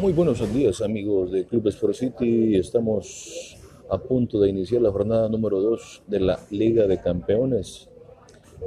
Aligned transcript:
Muy 0.00 0.12
buenos 0.12 0.52
días 0.52 0.82
amigos 0.82 1.32
de 1.32 1.46
Club 1.46 1.68
Sport 1.68 1.94
City. 1.94 2.56
Estamos 2.56 3.56
a 3.88 3.98
punto 3.98 4.38
de 4.38 4.50
iniciar 4.50 4.82
la 4.82 4.90
jornada 4.90 5.28
número 5.28 5.60
2 5.60 6.02
de 6.06 6.20
la 6.20 6.38
Liga 6.50 6.86
de 6.86 7.00
Campeones 7.00 7.88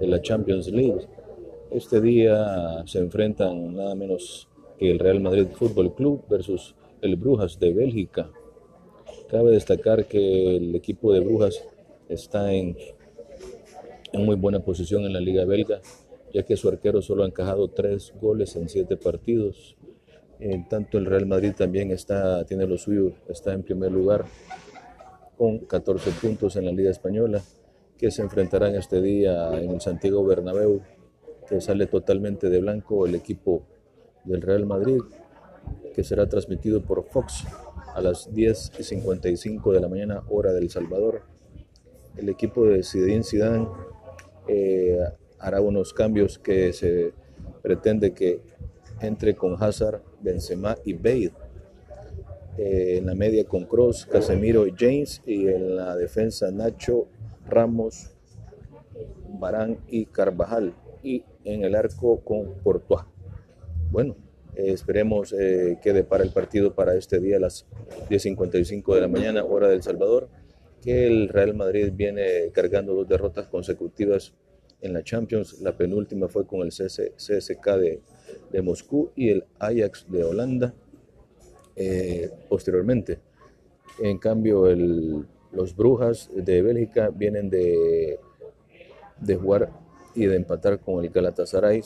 de 0.00 0.06
la 0.06 0.22
Champions 0.22 0.68
League. 0.68 1.06
Este 1.70 2.00
día 2.00 2.84
se 2.86 3.00
enfrentan 3.00 3.74
nada 3.74 3.94
menos 3.94 4.48
que 4.78 4.90
el 4.90 4.98
Real 4.98 5.20
Madrid 5.20 5.46
Fútbol 5.52 5.94
Club 5.94 6.22
versus 6.28 6.74
el 7.00 7.16
Brujas 7.16 7.58
de 7.58 7.72
Bélgica. 7.72 8.30
Cabe 9.28 9.50
destacar 9.50 10.06
que 10.06 10.56
el 10.56 10.74
equipo 10.74 11.12
de 11.12 11.20
Brujas 11.20 11.64
está 12.08 12.52
en, 12.52 12.76
en 14.12 14.24
muy 14.24 14.36
buena 14.36 14.60
posición 14.60 15.04
en 15.04 15.12
la 15.12 15.20
Liga 15.20 15.44
Belga, 15.44 15.80
ya 16.32 16.44
que 16.44 16.56
su 16.56 16.68
arquero 16.68 17.02
solo 17.02 17.24
ha 17.24 17.26
encajado 17.26 17.68
tres 17.68 18.14
goles 18.20 18.54
en 18.56 18.68
siete 18.68 18.96
partidos. 18.96 19.76
En 20.38 20.68
tanto 20.68 20.98
el 20.98 21.06
Real 21.06 21.26
Madrid 21.26 21.52
también 21.56 21.90
está, 21.90 22.44
tiene 22.44 22.66
lo 22.66 22.76
suyo, 22.76 23.12
está 23.28 23.52
en 23.52 23.62
primer 23.62 23.90
lugar 23.90 24.26
con 25.38 25.60
14 25.60 26.10
puntos 26.12 26.56
en 26.56 26.66
la 26.66 26.72
Liga 26.72 26.90
Española, 26.90 27.42
que 27.96 28.10
se 28.10 28.22
enfrentarán 28.22 28.74
este 28.74 29.00
día 29.00 29.58
en 29.58 29.70
el 29.70 29.80
Santiago 29.80 30.24
Bernabéu, 30.24 30.82
que 31.48 31.60
sale 31.60 31.86
totalmente 31.86 32.50
de 32.50 32.60
blanco 32.60 33.06
el 33.06 33.14
equipo 33.14 33.62
del 34.24 34.42
Real 34.42 34.66
Madrid, 34.66 35.00
que 35.94 36.04
será 36.04 36.28
transmitido 36.28 36.82
por 36.82 37.04
Fox 37.04 37.44
a 37.94 38.00
las 38.02 38.32
10 38.34 38.72
y 38.78 38.82
55 38.82 39.72
de 39.72 39.80
la 39.80 39.88
mañana, 39.88 40.22
hora 40.28 40.52
del 40.52 40.68
Salvador. 40.68 41.22
El 42.16 42.28
equipo 42.28 42.66
de 42.66 42.82
Zinedine 42.82 43.22
Zidane 43.22 43.68
eh, 44.48 44.98
hará 45.38 45.60
unos 45.60 45.94
cambios 45.94 46.38
que 46.38 46.72
se 46.74 47.12
pretende 47.62 48.12
que 48.12 48.40
entre 49.00 49.34
con 49.34 49.62
Hazard, 49.62 50.02
Benzema 50.26 50.76
y 50.84 50.92
Bale. 50.92 51.32
Eh, 52.58 52.98
en 52.98 53.06
la 53.06 53.14
media 53.14 53.44
con 53.44 53.64
Cross, 53.64 54.06
Casemiro 54.06 54.66
y 54.66 54.74
James 54.76 55.22
y 55.26 55.46
en 55.46 55.76
la 55.76 55.94
defensa 55.94 56.50
Nacho, 56.50 57.06
Ramos, 57.46 58.10
Barán 59.38 59.78
y 59.88 60.06
Carvajal 60.06 60.74
y 61.02 61.22
en 61.44 61.64
el 61.64 61.74
arco 61.74 62.20
con 62.20 62.54
Portois. 62.64 63.04
Bueno, 63.90 64.16
eh, 64.54 64.72
esperemos 64.72 65.34
eh, 65.34 65.78
que 65.82 65.92
depara 65.92 66.24
el 66.24 66.32
partido 66.32 66.74
para 66.74 66.96
este 66.96 67.20
día 67.20 67.36
a 67.36 67.40
las 67.40 67.66
10.55 68.08 68.94
de 68.94 69.00
la 69.02 69.08
mañana, 69.08 69.44
hora 69.44 69.68
del 69.68 69.82
Salvador, 69.82 70.28
que 70.82 71.06
el 71.06 71.28
Real 71.28 71.54
Madrid 71.54 71.92
viene 71.94 72.50
cargando 72.52 72.94
dos 72.94 73.06
derrotas 73.06 73.48
consecutivas 73.48 74.32
en 74.80 74.94
la 74.94 75.04
Champions. 75.04 75.60
La 75.60 75.76
penúltima 75.76 76.26
fue 76.28 76.46
con 76.46 76.62
el 76.62 76.70
CSK 76.70 77.66
de, 77.76 78.00
de 78.50 78.62
Moscú 78.62 79.10
y 79.14 79.30
el 79.30 79.44
Ajax 79.58 80.06
de 80.08 80.24
Holanda 80.24 80.74
eh, 81.74 82.30
posteriormente. 82.48 83.18
En 84.00 84.18
cambio, 84.18 84.66
los 85.52 85.74
Brujas 85.76 86.30
de 86.34 86.62
Bélgica 86.62 87.10
vienen 87.10 87.48
de, 87.50 88.18
de 89.20 89.36
jugar 89.36 89.70
y 90.14 90.26
de 90.26 90.36
empatar 90.36 90.80
con 90.80 91.04
el 91.04 91.10
Galatasaray 91.10 91.82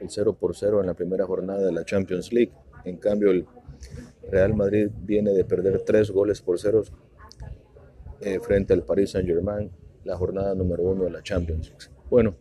el 0.00 0.10
0 0.10 0.36
por 0.38 0.56
0 0.56 0.80
en 0.80 0.86
la 0.86 0.94
primera 0.94 1.24
jornada 1.26 1.64
de 1.64 1.72
la 1.72 1.84
Champions 1.84 2.32
League. 2.32 2.52
En 2.84 2.96
cambio, 2.96 3.30
el 3.30 3.46
Real 4.30 4.54
Madrid 4.54 4.88
viene 5.02 5.32
de 5.32 5.44
perder 5.44 5.82
tres 5.82 6.10
goles 6.10 6.40
por 6.40 6.58
cero 6.58 6.82
eh, 8.20 8.40
frente 8.40 8.72
al 8.72 8.82
Paris 8.82 9.10
Saint-Germain, 9.10 9.70
la 10.04 10.16
jornada 10.16 10.54
número 10.54 10.82
uno 10.82 11.04
de 11.04 11.10
la 11.10 11.22
Champions 11.22 11.68
League. 11.68 11.84
Bueno, 12.10 12.34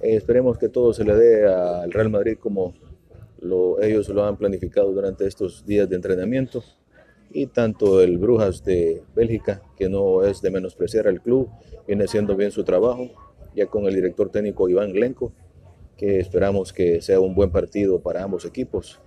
eh, 0.00 0.16
esperemos 0.16 0.58
que 0.58 0.68
todo 0.68 0.92
se 0.92 1.04
le 1.04 1.14
dé 1.14 1.46
al 1.46 1.90
Real 1.92 2.10
Madrid 2.10 2.36
como 2.38 2.74
lo, 3.40 3.80
ellos 3.82 4.08
lo 4.08 4.24
han 4.24 4.36
planificado 4.36 4.92
durante 4.92 5.26
estos 5.26 5.64
días 5.66 5.88
de 5.88 5.96
entrenamiento. 5.96 6.62
Y 7.32 7.46
tanto 7.46 8.02
el 8.02 8.18
Brujas 8.18 8.64
de 8.64 9.02
Bélgica, 9.14 9.62
que 9.76 9.88
no 9.88 10.24
es 10.24 10.42
de 10.42 10.50
menospreciar 10.50 11.06
al 11.06 11.20
club, 11.20 11.48
viene 11.86 12.04
haciendo 12.04 12.36
bien 12.36 12.50
su 12.50 12.64
trabajo, 12.64 13.08
ya 13.54 13.66
con 13.66 13.86
el 13.86 13.94
director 13.94 14.30
técnico 14.30 14.68
Iván 14.68 14.92
Glenco, 14.92 15.32
que 15.96 16.18
esperamos 16.18 16.72
que 16.72 17.00
sea 17.00 17.20
un 17.20 17.34
buen 17.34 17.50
partido 17.50 18.00
para 18.00 18.22
ambos 18.22 18.44
equipos, 18.44 19.00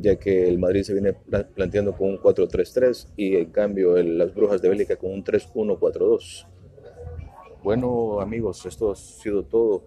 ya 0.00 0.16
que 0.16 0.48
el 0.48 0.58
Madrid 0.58 0.82
se 0.82 0.94
viene 0.94 1.12
planteando 1.12 1.92
con 1.92 2.08
un 2.08 2.18
4-3-3 2.18 3.08
y 3.16 3.36
en 3.36 3.50
cambio 3.50 3.96
el, 3.96 4.18
las 4.18 4.34
Brujas 4.34 4.60
de 4.60 4.68
Bélgica 4.68 4.96
con 4.96 5.12
un 5.12 5.22
3-1-4-2. 5.22 6.46
Bueno 7.62 8.20
amigos, 8.20 8.66
esto 8.66 8.90
ha 8.90 8.96
sido 8.96 9.44
todo 9.44 9.84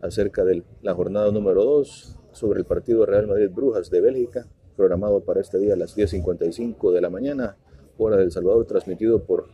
acerca 0.00 0.44
de 0.44 0.64
la 0.82 0.94
jornada 0.94 1.30
número 1.30 1.62
2 1.64 2.18
sobre 2.34 2.60
el 2.60 2.66
partido 2.66 3.06
Real 3.06 3.26
Madrid 3.26 3.50
Brujas 3.50 3.90
de 3.90 4.00
Bélgica, 4.00 4.46
programado 4.76 5.20
para 5.20 5.40
este 5.40 5.58
día 5.58 5.74
a 5.74 5.76
las 5.76 5.96
10.55 5.96 6.92
de 6.92 7.00
la 7.00 7.10
mañana, 7.10 7.56
hora 7.96 8.16
del 8.16 8.32
Salvador, 8.32 8.66
transmitido 8.66 9.24
por 9.24 9.46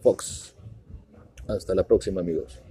Fox. 0.00 0.54
Hasta 1.46 1.74
la 1.74 1.86
próxima 1.86 2.20
amigos. 2.20 2.62